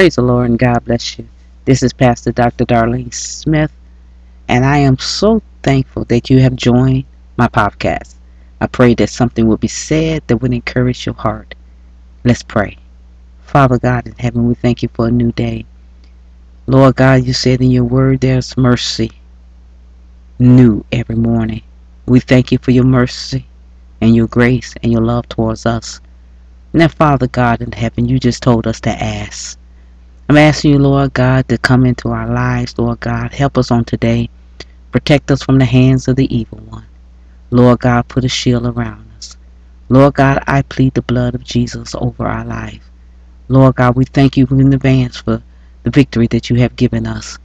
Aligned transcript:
Praise 0.00 0.16
the 0.16 0.22
Lord 0.22 0.48
and 0.48 0.58
God 0.58 0.86
bless 0.86 1.18
you. 1.18 1.28
This 1.66 1.82
is 1.82 1.92
Pastor 1.92 2.32
Dr. 2.32 2.64
Darlene 2.64 3.12
Smith, 3.12 3.70
and 4.48 4.64
I 4.64 4.78
am 4.78 4.96
so 4.96 5.42
thankful 5.62 6.06
that 6.06 6.30
you 6.30 6.38
have 6.38 6.56
joined 6.56 7.04
my 7.36 7.48
podcast. 7.48 8.14
I 8.62 8.66
pray 8.66 8.94
that 8.94 9.10
something 9.10 9.46
will 9.46 9.58
be 9.58 9.68
said 9.68 10.22
that 10.26 10.38
would 10.38 10.54
encourage 10.54 11.04
your 11.04 11.16
heart. 11.16 11.54
Let's 12.24 12.42
pray. 12.42 12.78
Father 13.42 13.78
God 13.78 14.06
in 14.06 14.14
heaven, 14.14 14.48
we 14.48 14.54
thank 14.54 14.82
you 14.82 14.88
for 14.94 15.06
a 15.08 15.10
new 15.10 15.32
day. 15.32 15.66
Lord 16.66 16.96
God, 16.96 17.24
you 17.24 17.34
said 17.34 17.60
in 17.60 17.70
your 17.70 17.84
word 17.84 18.22
there's 18.22 18.56
mercy 18.56 19.12
new 20.38 20.82
every 20.92 21.16
morning. 21.16 21.60
We 22.06 22.20
thank 22.20 22.50
you 22.50 22.56
for 22.56 22.70
your 22.70 22.84
mercy 22.84 23.46
and 24.00 24.16
your 24.16 24.28
grace 24.28 24.72
and 24.82 24.90
your 24.90 25.02
love 25.02 25.28
towards 25.28 25.66
us. 25.66 26.00
Now, 26.72 26.88
Father 26.88 27.26
God 27.26 27.60
in 27.60 27.72
heaven, 27.72 28.08
you 28.08 28.18
just 28.18 28.42
told 28.42 28.66
us 28.66 28.80
to 28.80 28.90
ask. 28.90 29.59
I'm 30.30 30.36
asking 30.36 30.70
you, 30.70 30.78
Lord 30.78 31.12
God, 31.12 31.48
to 31.48 31.58
come 31.58 31.84
into 31.84 32.10
our 32.10 32.32
lives, 32.32 32.78
Lord 32.78 33.00
God. 33.00 33.32
Help 33.32 33.58
us 33.58 33.72
on 33.72 33.84
today. 33.84 34.30
Protect 34.92 35.28
us 35.32 35.42
from 35.42 35.58
the 35.58 35.64
hands 35.64 36.06
of 36.06 36.14
the 36.14 36.32
evil 36.32 36.58
one. 36.68 36.86
Lord 37.50 37.80
God, 37.80 38.06
put 38.06 38.24
a 38.24 38.28
shield 38.28 38.64
around 38.64 39.10
us. 39.16 39.36
Lord 39.88 40.14
God, 40.14 40.40
I 40.46 40.62
plead 40.62 40.94
the 40.94 41.02
blood 41.02 41.34
of 41.34 41.42
Jesus 41.42 41.96
over 41.96 42.28
our 42.28 42.44
life. 42.44 42.88
Lord 43.48 43.74
God, 43.74 43.96
we 43.96 44.04
thank 44.04 44.36
you 44.36 44.46
in 44.52 44.72
advance 44.72 45.16
for 45.16 45.42
the 45.82 45.90
victory 45.90 46.28
that 46.28 46.48
you 46.48 46.54
have 46.60 46.76
given 46.76 47.08
us. 47.08 47.36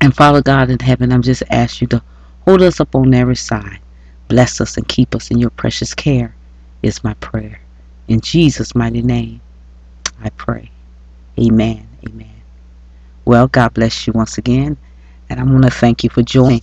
And 0.00 0.16
Father 0.16 0.40
God 0.40 0.70
in 0.70 0.78
heaven, 0.78 1.12
I'm 1.12 1.20
just 1.20 1.42
asking 1.50 1.88
you 1.90 1.98
to 1.98 2.04
hold 2.46 2.62
us 2.62 2.80
up 2.80 2.94
on 2.94 3.12
every 3.12 3.36
side. 3.36 3.80
Bless 4.28 4.58
us 4.58 4.78
and 4.78 4.88
keep 4.88 5.14
us 5.14 5.30
in 5.30 5.38
your 5.38 5.50
precious 5.50 5.92
care 5.92 6.34
is 6.82 7.04
my 7.04 7.12
prayer. 7.12 7.60
In 8.08 8.22
Jesus' 8.22 8.74
mighty 8.74 9.02
name, 9.02 9.42
I 10.22 10.30
pray. 10.30 10.70
Amen. 11.38 11.86
Amen. 12.06 12.42
Well, 13.24 13.48
God 13.48 13.74
bless 13.74 14.06
you 14.06 14.12
once 14.12 14.38
again. 14.38 14.76
And 15.30 15.40
I 15.40 15.44
want 15.44 15.64
to 15.64 15.70
thank 15.70 16.04
you 16.04 16.10
for 16.10 16.22
joining. 16.22 16.62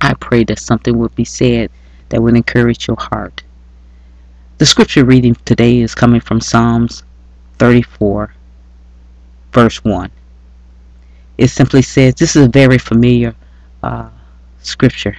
I 0.00 0.14
pray 0.14 0.44
that 0.44 0.58
something 0.58 0.98
would 0.98 1.14
be 1.14 1.24
said 1.24 1.70
that 2.08 2.20
would 2.20 2.36
encourage 2.36 2.88
your 2.88 2.98
heart. 2.98 3.42
The 4.58 4.66
scripture 4.66 5.04
reading 5.04 5.36
today 5.44 5.80
is 5.80 5.94
coming 5.94 6.20
from 6.20 6.40
Psalms 6.40 7.02
34, 7.58 8.34
verse 9.52 9.84
1. 9.84 10.10
It 11.38 11.48
simply 11.48 11.82
says, 11.82 12.14
this 12.14 12.36
is 12.36 12.46
a 12.46 12.50
very 12.50 12.78
familiar 12.78 13.34
uh, 13.82 14.10
scripture. 14.60 15.16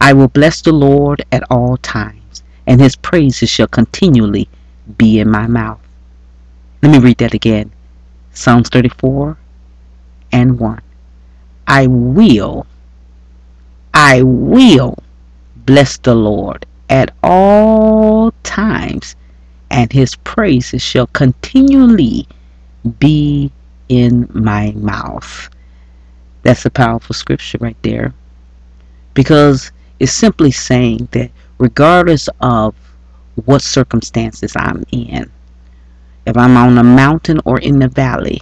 I 0.00 0.12
will 0.12 0.28
bless 0.28 0.60
the 0.60 0.72
Lord 0.72 1.24
at 1.32 1.44
all 1.50 1.76
times, 1.78 2.42
and 2.66 2.80
his 2.80 2.96
praises 2.96 3.48
shall 3.48 3.68
continually 3.68 4.48
be 4.98 5.20
in 5.20 5.30
my 5.30 5.46
mouth. 5.46 5.80
Let 6.82 6.92
me 6.92 6.98
read 6.98 7.18
that 7.18 7.34
again. 7.34 7.72
Psalms 8.34 8.68
34 8.68 9.36
and 10.32 10.58
1. 10.58 10.82
I 11.68 11.86
will, 11.86 12.66
I 13.94 14.22
will 14.22 14.98
bless 15.64 15.96
the 15.98 16.14
Lord 16.14 16.66
at 16.90 17.14
all 17.22 18.32
times, 18.42 19.16
and 19.70 19.92
his 19.92 20.16
praises 20.16 20.82
shall 20.82 21.06
continually 21.08 22.26
be 22.98 23.50
in 23.88 24.28
my 24.34 24.72
mouth. 24.72 25.48
That's 26.42 26.66
a 26.66 26.70
powerful 26.70 27.14
scripture 27.14 27.58
right 27.60 27.76
there. 27.82 28.12
Because 29.14 29.70
it's 30.00 30.12
simply 30.12 30.50
saying 30.50 31.08
that 31.12 31.30
regardless 31.58 32.28
of 32.40 32.74
what 33.44 33.62
circumstances 33.62 34.52
I'm 34.56 34.84
in, 34.90 35.30
if 36.26 36.36
I'm 36.36 36.56
on 36.56 36.78
a 36.78 36.82
mountain 36.84 37.40
or 37.44 37.58
in 37.58 37.78
the 37.78 37.88
valley, 37.88 38.40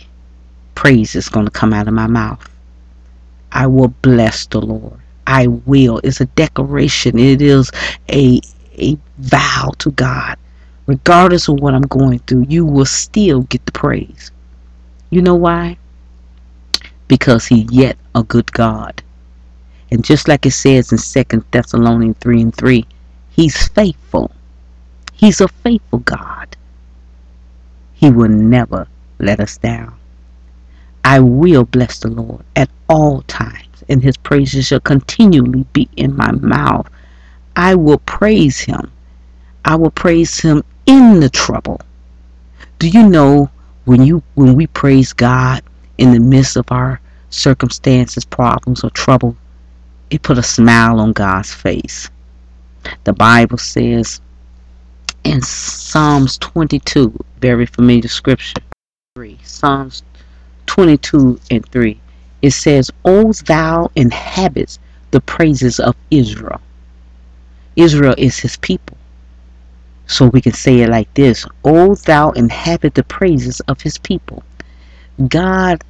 praise 0.75 1.15
is 1.15 1.28
going 1.28 1.47
to 1.47 1.50
come 1.50 1.72
out 1.72 1.88
of 1.88 1.94
my 1.94 2.06
mouth. 2.06 2.48
I 3.53 3.66
will 3.66 3.88
bless 4.03 4.47
the 4.47 4.60
Lord. 4.60 4.98
I 5.26 5.47
will. 5.47 6.00
It's 6.03 6.21
a 6.21 6.26
declaration. 6.26 7.19
It 7.19 7.42
is 7.42 7.71
a 8.10 8.41
a 8.78 8.97
vow 9.19 9.72
to 9.78 9.91
God. 9.92 10.37
Regardless 10.87 11.48
of 11.48 11.60
what 11.60 11.75
I'm 11.75 11.82
going 11.82 12.19
through, 12.21 12.47
you 12.48 12.65
will 12.65 12.87
still 12.87 13.42
get 13.42 13.65
the 13.66 13.72
praise. 13.72 14.31
You 15.10 15.22
know 15.22 15.34
why? 15.34 15.76
Because 17.09 17.47
He 17.47 17.66
yet 17.71 17.97
a 18.15 18.22
good 18.22 18.50
God. 18.53 19.03
And 19.91 20.04
just 20.04 20.26
like 20.26 20.47
it 20.47 20.53
says 20.53 20.91
in 20.91 20.98
Second 20.98 21.44
Thessalonians 21.50 22.16
3 22.21 22.42
and 22.42 22.54
3, 22.54 22.87
He's 23.31 23.69
faithful. 23.69 24.31
He's 25.12 25.41
a 25.41 25.48
faithful 25.48 26.00
God. 26.00 26.56
He 28.03 28.11
will 28.11 28.29
never 28.29 28.89
let 29.21 29.39
us 29.39 29.59
down. 29.59 29.95
I 31.05 31.21
will 31.21 31.63
bless 31.63 32.01
the 32.01 32.09
Lord 32.09 32.45
at 32.57 32.69
all 32.89 33.23
times, 33.29 33.85
and 33.89 34.03
his 34.03 34.17
praises 34.17 34.67
shall 34.67 34.81
continually 34.81 35.65
be 35.73 35.89
in 35.97 36.17
my 36.17 36.33
mouth. 36.33 36.89
I 37.55 37.77
will 37.77 37.99
praise 37.99 38.59
him. 38.59 38.91
I 39.65 39.77
will 39.77 39.93
praise 39.93 40.41
him 40.41 40.65
in 40.85 41.21
the 41.21 41.31
trouble. 41.31 41.81
Do 42.81 42.89
you 42.89 43.09
know 43.09 43.49
when 43.85 44.03
you 44.03 44.25
when 44.34 44.57
we 44.57 44.67
praise 44.67 45.13
God 45.13 45.63
in 45.97 46.11
the 46.11 46.19
midst 46.19 46.57
of 46.57 46.67
our 46.73 47.01
circumstances, 47.31 48.25
problems, 48.25 48.83
or 48.83 48.91
trouble, 48.91 49.37
it 50.11 50.23
put 50.23 50.39
a 50.39 50.43
smile 50.43 50.99
on 50.99 51.13
God's 51.13 51.55
face. 51.55 52.11
The 53.05 53.13
Bible 53.13 53.59
says 53.59 54.21
in 55.25 55.41
Psalms 55.43 56.38
22, 56.38 57.12
very 57.41 57.66
familiar 57.66 58.09
scripture. 58.09 58.62
3. 59.16 59.38
Psalms 59.44 60.03
22 60.66 61.38
and 61.50 61.66
3. 61.69 62.00
It 62.43 62.50
says, 62.50 62.91
O 63.05 63.33
thou 63.33 63.91
inhabits 63.94 64.78
the 65.10 65.21
praises 65.21 65.78
of 65.78 65.97
Israel. 66.10 66.60
Israel 67.77 68.15
is 68.19 68.38
his 68.38 68.56
people. 68.56 68.97
So 70.06 70.27
we 70.27 70.41
can 70.41 70.53
say 70.53 70.81
it 70.81 70.88
like 70.91 71.12
this 71.15 71.47
O 71.65 71.94
thou 71.94 72.31
inhabit 72.33 72.94
the 72.94 73.04
praises 73.04 73.60
of 73.60 73.81
his 73.81 73.99
people. 73.99 74.43
God 75.28 75.83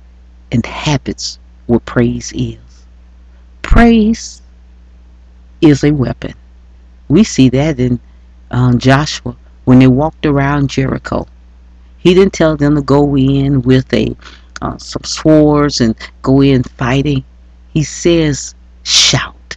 inhabits 0.50 1.38
what 1.66 1.84
praise 1.86 2.32
is. 2.34 2.58
Praise 3.62 4.42
is 5.60 5.82
a 5.84 5.92
weapon. 5.92 6.34
We 7.08 7.24
see 7.24 7.48
that 7.50 7.80
in 7.80 8.00
um, 8.52 8.78
Joshua 8.78 9.36
when 9.64 9.78
they 9.78 9.88
walked 9.88 10.26
around 10.26 10.70
Jericho. 10.70 11.26
He 11.98 12.14
didn't 12.14 12.32
tell 12.32 12.56
them 12.56 12.74
to 12.76 12.82
go 12.82 13.16
in 13.16 13.62
with 13.62 13.92
a 13.92 14.14
uh, 14.60 14.78
some 14.78 15.02
swords 15.04 15.80
and 15.80 15.96
go 16.22 16.40
in 16.40 16.62
fighting. 16.62 17.24
He 17.72 17.82
says, 17.82 18.54
shout. 18.84 19.56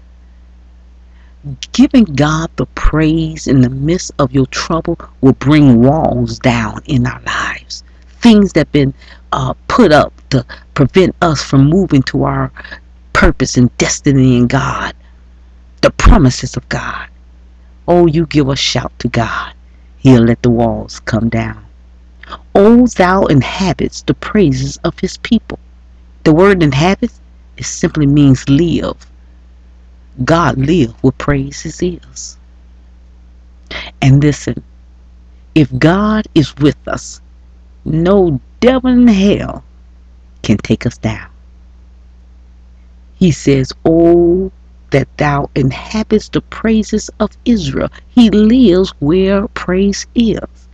Giving 1.73 2.06
God 2.06 2.50
the 2.56 2.66
praise 2.67 3.45
in 3.45 3.61
the 3.61 3.69
midst 3.69 4.11
of 4.17 4.31
your 4.31 4.47
trouble 4.47 4.97
will 5.22 5.33
bring 5.33 5.83
walls 5.83 6.39
down 6.39 6.81
in 6.85 7.06
our 7.06 7.22
lives. 7.22 7.83
Things 8.22 8.53
that 8.53 8.62
have 8.62 8.72
been 8.72 8.94
uh, 9.31 9.53
put 9.67 9.91
up 9.91 10.12
to 10.31 10.44
prevent 10.73 11.16
us 11.22 11.44
from 11.44 11.69
moving 11.69 12.01
to 12.03 12.23
our 12.23 12.51
purpose 13.13 13.57
and 13.57 13.75
destiny 13.77 14.38
in 14.38 14.47
God. 14.47 14.95
The 15.81 15.91
promises 15.91 16.57
of 16.57 16.67
God. 16.69 17.07
Oh, 17.88 18.07
you 18.07 18.25
give 18.25 18.50
a 18.50 18.56
shout 18.56 18.97
to 19.00 19.07
God. 19.07 19.53
He'll 19.97 20.23
let 20.23 20.41
the 20.41 20.50
walls 20.50 21.00
come 21.01 21.29
down. 21.29 21.66
Oh, 22.53 22.88
thou 22.88 23.25
inhabits 23.25 24.01
the 24.01 24.13
praises 24.13 24.78
of 24.84 25.00
his 25.00 25.18
people. 25.18 25.59
The 26.24 26.34
word 26.34 26.63
inhabits 26.63 27.22
it 27.57 27.66
simply 27.66 28.06
means 28.06 28.50
live. 28.50 29.09
God 30.24 30.57
live 30.57 30.92
where 31.04 31.12
praises 31.12 31.81
is. 31.81 32.38
And 34.01 34.24
listen, 34.24 34.63
if 35.54 35.75
God 35.77 36.27
is 36.36 36.56
with 36.57 36.77
us, 36.88 37.21
no 37.86 38.39
devil 38.60 38.89
in 38.89 39.07
hell 39.07 39.63
can 40.44 40.57
take 40.57 40.86
us 40.86 40.98
down. 40.98 41.30
He 43.15 43.31
says, 43.31 43.71
Oh, 43.86 44.51
that 44.92 45.08
thou 45.18 45.50
inhabits 45.56 46.30
the 46.30 46.42
praises 46.42 47.10
of 47.20 47.32
Israel. 47.46 47.90
He 48.10 48.30
lives 48.30 48.94
where 49.00 49.48
praise 49.50 50.06
is. 50.16 50.68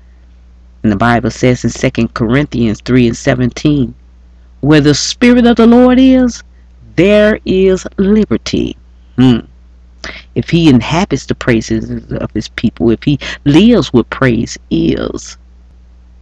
And 0.83 0.91
the 0.91 0.97
Bible 0.97 1.31
says 1.31 1.63
in 1.63 1.91
2 1.91 2.07
Corinthians 2.09 2.81
3 2.81 3.07
and 3.07 3.17
17, 3.17 3.93
where 4.61 4.81
the 4.81 4.95
Spirit 4.95 5.45
of 5.45 5.55
the 5.57 5.67
Lord 5.67 5.99
is, 5.99 6.43
there 6.95 7.39
is 7.45 7.87
liberty. 7.97 8.77
Hmm. 9.17 9.39
If 10.35 10.49
he 10.49 10.69
inhabits 10.69 11.25
the 11.25 11.35
praises 11.35 12.11
of 12.11 12.31
his 12.31 12.47
people, 12.49 12.89
if 12.89 13.03
he 13.03 13.19
lives 13.45 13.93
where 13.93 14.03
praise 14.03 14.57
is, 14.69 15.37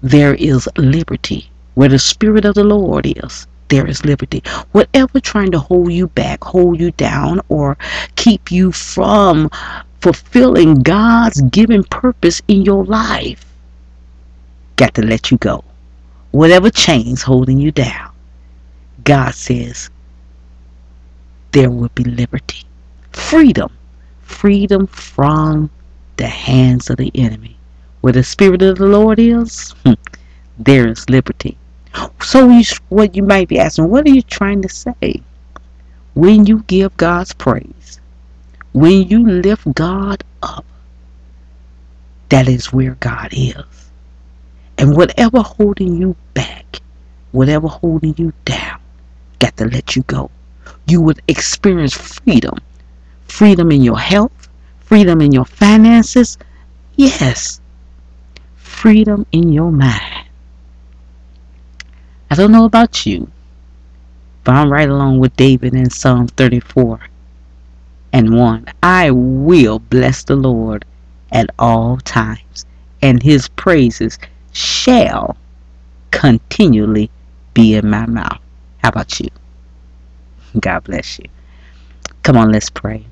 there 0.02 0.36
is 0.36 0.68
liberty. 0.78 1.50
Where 1.76 1.90
the 1.90 2.00
Spirit 2.00 2.44
of 2.44 2.56
the 2.56 2.64
Lord 2.64 3.06
is, 3.06 3.48
there 3.70 3.88
is 3.88 4.06
liberty. 4.06 4.44
Whatever 4.74 5.20
trying 5.20 5.52
to 5.52 5.60
hold 5.60 5.94
you 5.94 6.08
back, 6.10 6.44
hold 6.44 6.80
you 6.80 6.92
down, 6.92 7.42
or 7.50 7.78
keep 8.16 8.52
you 8.52 8.72
from 8.72 9.50
fulfilling 10.02 10.76
God's 10.84 11.42
given 11.44 11.84
purpose 11.86 12.42
in 12.48 12.64
your 12.64 12.86
life, 12.86 13.46
got 14.78 14.94
to 14.96 15.04
let 15.04 15.32
you 15.32 15.38
go. 15.38 15.64
whatever 16.32 16.70
chains 16.72 17.24
holding 17.24 17.60
you 17.60 17.72
down, 17.72 18.12
God 19.04 19.36
says 19.36 19.90
there 21.54 21.72
will 21.72 21.90
be 21.96 22.06
liberty, 22.06 22.64
freedom, 23.12 23.72
freedom 24.22 24.88
from 24.88 25.72
the 26.18 26.28
hands 26.28 26.90
of 26.90 26.98
the 26.98 27.12
enemy. 27.16 27.60
Where 28.02 28.14
the 28.14 28.24
Spirit 28.24 28.62
of 28.64 28.78
the 28.80 28.88
Lord 28.88 29.20
is, 29.20 29.76
there 30.60 30.88
is 30.88 31.10
liberty. 31.10 31.59
So, 32.22 32.50
you, 32.50 32.64
what 32.90 33.16
you 33.16 33.24
might 33.24 33.48
be 33.48 33.60
asking, 33.60 33.90
what 33.90 34.06
are 34.06 34.12
you 34.12 34.22
trying 34.22 34.62
to 34.62 34.70
say? 34.70 35.22
When 36.16 36.46
you 36.46 36.64
give 36.68 36.96
God's 36.98 37.34
praise, 37.34 38.00
when 38.74 39.08
you 39.08 39.28
lift 39.28 39.74
God 39.74 40.24
up, 40.44 40.66
that 42.30 42.48
is 42.48 42.74
where 42.74 42.96
God 42.96 43.30
is. 43.32 43.92
And 44.78 44.96
whatever 44.96 45.42
holding 45.42 45.98
you 45.98 46.16
back, 46.34 46.80
whatever 47.32 47.68
holding 47.68 48.16
you 48.18 48.34
down, 48.46 48.80
got 49.40 49.58
to 49.58 49.66
let 49.66 49.96
you 49.96 50.04
go. 50.04 50.32
You 50.88 51.02
would 51.02 51.22
experience 51.28 51.96
freedom. 51.96 52.60
Freedom 53.28 53.72
in 53.72 53.84
your 53.84 54.00
health, 54.00 54.50
freedom 54.80 55.22
in 55.22 55.32
your 55.32 55.46
finances. 55.46 56.38
Yes, 56.96 57.62
freedom 58.56 59.26
in 59.32 59.52
your 59.52 59.72
mind. 59.72 60.09
I 62.32 62.36
don't 62.36 62.52
know 62.52 62.66
about 62.66 63.08
you, 63.08 63.28
but 64.44 64.54
I'm 64.54 64.72
right 64.72 64.88
along 64.88 65.20
with 65.20 65.36
David 65.36 65.74
in 65.74 65.90
Psalm 65.90 66.28
34 66.28 67.00
and 68.14 68.36
1. 68.36 68.68
I 68.84 69.10
will 69.12 69.80
bless 69.80 70.24
the 70.24 70.36
Lord 70.36 70.86
at 71.32 71.50
all 71.58 71.98
times, 71.98 72.66
and 73.02 73.24
his 73.24 73.48
praises 73.50 74.20
shall 74.52 75.38
continually 76.12 77.10
be 77.54 77.74
in 77.74 77.90
my 77.90 78.06
mouth. 78.06 78.40
How 78.78 78.90
about 78.90 79.20
you? 79.20 79.30
God 80.60 80.84
bless 80.84 81.18
you. 81.18 81.26
Come 82.24 82.38
on, 82.38 82.52
let's 82.52 82.70
pray. 82.70 83.06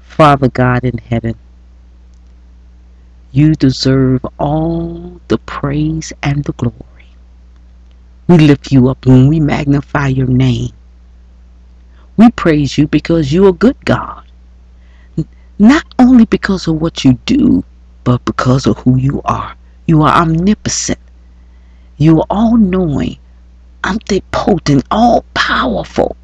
Father 0.00 0.48
God 0.48 0.84
in 0.84 0.98
heaven, 0.98 1.34
you 3.32 3.54
deserve 3.54 4.24
all 4.38 5.20
the 5.28 5.38
praise 5.38 6.12
and 6.22 6.44
the 6.44 6.52
glory. 6.52 6.93
We 8.28 8.38
lift 8.38 8.72
you 8.72 8.88
up 8.88 9.04
and 9.06 9.28
we 9.28 9.40
magnify 9.40 10.08
your 10.08 10.26
name. 10.26 10.72
We 12.16 12.30
praise 12.30 12.78
you 12.78 12.86
because 12.86 13.32
you're 13.32 13.50
a 13.50 13.52
good 13.52 13.76
God. 13.84 14.22
Not 15.58 15.84
only 15.98 16.24
because 16.24 16.66
of 16.66 16.80
what 16.80 17.04
you 17.04 17.14
do, 17.26 17.64
but 18.04 18.24
because 18.24 18.66
of 18.66 18.78
who 18.78 18.96
you 18.96 19.20
are. 19.24 19.54
You 19.86 20.02
are 20.02 20.22
omnipotent. 20.22 20.98
You 21.96 22.20
are 22.20 22.26
all 22.30 22.56
knowing, 22.56 23.18
omnipotent, 23.84 24.84
all 24.90 25.24
powerful. 25.34 26.16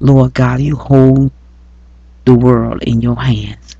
Lord 0.00 0.34
God, 0.34 0.60
you 0.60 0.76
hold 0.76 1.30
the 2.24 2.34
world 2.34 2.82
in 2.82 3.00
your 3.00 3.16
hands. 3.16 3.76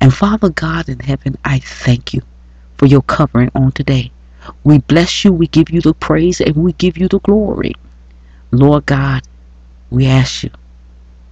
And 0.00 0.14
Father 0.14 0.50
God 0.50 0.88
in 0.88 0.98
heaven, 0.98 1.36
I 1.44 1.58
thank 1.60 2.14
you 2.14 2.22
for 2.76 2.86
your 2.86 3.02
covering 3.02 3.50
on 3.54 3.72
today. 3.72 4.12
We 4.64 4.78
bless 4.78 5.24
you, 5.24 5.32
we 5.32 5.46
give 5.48 5.70
you 5.70 5.80
the 5.80 5.94
praise, 5.94 6.40
and 6.40 6.56
we 6.56 6.72
give 6.74 6.96
you 6.96 7.08
the 7.08 7.20
glory. 7.20 7.74
Lord 8.52 8.86
God, 8.86 9.22
we 9.90 10.06
ask 10.06 10.42
you 10.44 10.50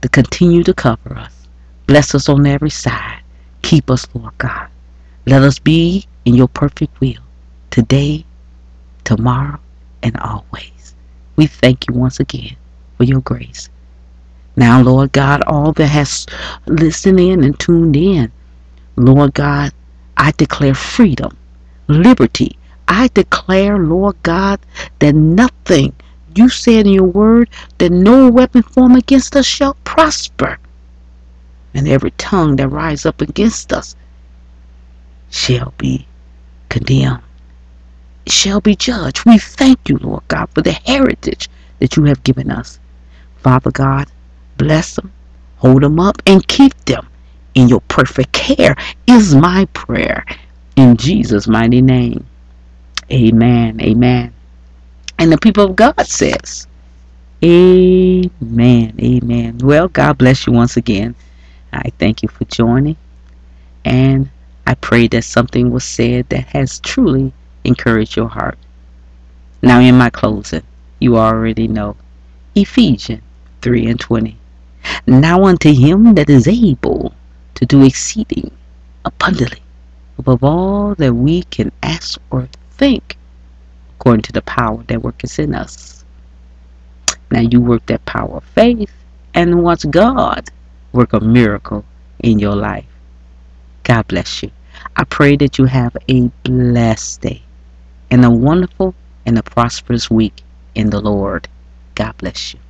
to 0.02 0.08
continue 0.08 0.62
to 0.64 0.74
cover 0.74 1.16
us. 1.16 1.48
Bless 1.86 2.14
us 2.14 2.28
on 2.28 2.46
every 2.46 2.70
side. 2.70 3.20
Keep 3.62 3.90
us, 3.90 4.06
Lord 4.14 4.36
God. 4.38 4.68
Let 5.26 5.42
us 5.42 5.58
be 5.58 6.06
in 6.24 6.34
your 6.34 6.48
perfect 6.48 7.00
will 7.00 7.22
today, 7.70 8.24
tomorrow, 9.04 9.58
and 10.02 10.16
always. 10.18 10.94
We 11.36 11.46
thank 11.46 11.88
you 11.88 11.94
once 11.94 12.20
again 12.20 12.56
for 12.96 13.04
your 13.04 13.20
grace. 13.20 13.68
Now, 14.56 14.82
Lord 14.82 15.12
God, 15.12 15.42
all 15.46 15.72
that 15.72 15.86
has 15.86 16.26
listened 16.66 17.20
in 17.20 17.44
and 17.44 17.58
tuned 17.60 17.96
in, 17.96 18.32
Lord 18.96 19.34
God, 19.34 19.72
I 20.16 20.32
declare 20.32 20.74
freedom, 20.74 21.36
liberty. 21.86 22.57
I 22.88 23.08
declare, 23.14 23.78
Lord 23.78 24.16
God, 24.22 24.60
that 24.98 25.14
nothing 25.14 25.94
you 26.34 26.48
said 26.48 26.86
in 26.86 26.92
your 26.94 27.04
word 27.04 27.50
that 27.78 27.90
no 27.92 28.30
weapon 28.30 28.62
formed 28.62 28.96
against 28.96 29.36
us 29.36 29.46
shall 29.46 29.74
prosper. 29.84 30.58
And 31.74 31.86
every 31.86 32.12
tongue 32.12 32.56
that 32.56 32.68
rise 32.68 33.06
up 33.06 33.20
against 33.20 33.72
us 33.72 33.94
shall 35.30 35.74
be 35.78 36.06
condemned, 36.70 37.20
shall 38.26 38.60
be 38.60 38.74
judged. 38.74 39.24
We 39.26 39.38
thank 39.38 39.88
you, 39.88 39.98
Lord 39.98 40.22
God, 40.28 40.48
for 40.54 40.62
the 40.62 40.72
heritage 40.72 41.48
that 41.80 41.96
you 41.96 42.04
have 42.04 42.24
given 42.24 42.50
us. 42.50 42.80
Father 43.42 43.70
God, 43.70 44.08
bless 44.56 44.96
them, 44.96 45.12
hold 45.58 45.82
them 45.82 46.00
up, 46.00 46.22
and 46.26 46.46
keep 46.48 46.74
them 46.86 47.06
in 47.54 47.68
your 47.68 47.80
perfect 47.82 48.32
care, 48.32 48.76
is 49.06 49.34
my 49.34 49.66
prayer. 49.74 50.24
In 50.76 50.96
Jesus' 50.96 51.48
mighty 51.48 51.82
name. 51.82 52.27
Amen. 53.12 53.80
Amen. 53.80 54.34
And 55.18 55.32
the 55.32 55.38
people 55.38 55.64
of 55.64 55.76
God 55.76 56.06
says, 56.06 56.66
Amen. 57.42 58.94
Amen. 59.00 59.58
Well, 59.58 59.88
God 59.88 60.18
bless 60.18 60.46
you 60.46 60.52
once 60.52 60.76
again. 60.76 61.14
I 61.72 61.90
thank 61.98 62.22
you 62.22 62.28
for 62.28 62.44
joining. 62.44 62.96
And 63.84 64.30
I 64.66 64.74
pray 64.74 65.08
that 65.08 65.22
something 65.22 65.70
was 65.70 65.84
said 65.84 66.28
that 66.30 66.48
has 66.48 66.80
truly 66.80 67.32
encouraged 67.64 68.16
your 68.16 68.28
heart. 68.28 68.58
Now, 69.62 69.80
in 69.80 69.96
my 69.96 70.10
closing, 70.10 70.62
you 71.00 71.16
already 71.16 71.68
know 71.68 71.96
Ephesians 72.54 73.22
3 73.62 73.86
and 73.86 74.00
20. 74.00 74.36
Now 75.06 75.44
unto 75.44 75.72
him 75.72 76.14
that 76.14 76.30
is 76.30 76.48
able 76.48 77.14
to 77.54 77.66
do 77.66 77.84
exceeding 77.84 78.50
abundantly 79.04 79.62
above 80.18 80.42
all 80.44 80.94
that 80.96 81.14
we 81.14 81.42
can 81.44 81.72
ask 81.82 82.20
or 82.30 82.48
think 82.78 83.16
according 83.98 84.22
to 84.22 84.32
the 84.32 84.42
power 84.42 84.82
that 84.84 85.02
worketh 85.02 85.38
in 85.38 85.54
us. 85.54 86.04
Now 87.30 87.40
you 87.40 87.60
work 87.60 87.84
that 87.86 88.04
power 88.06 88.36
of 88.36 88.44
faith 88.44 88.92
and 89.34 89.62
watch 89.62 89.84
God 89.90 90.48
work 90.92 91.12
a 91.12 91.20
miracle 91.20 91.84
in 92.20 92.38
your 92.38 92.56
life. 92.56 92.86
God 93.82 94.06
bless 94.08 94.42
you. 94.42 94.50
I 94.96 95.04
pray 95.04 95.36
that 95.36 95.58
you 95.58 95.64
have 95.64 95.96
a 96.08 96.28
blessed 96.44 97.20
day 97.20 97.42
and 98.10 98.24
a 98.24 98.30
wonderful 98.30 98.94
and 99.26 99.38
a 99.38 99.42
prosperous 99.42 100.10
week 100.10 100.42
in 100.74 100.90
the 100.90 101.00
Lord. 101.00 101.48
God 101.94 102.16
bless 102.18 102.54
you. 102.54 102.60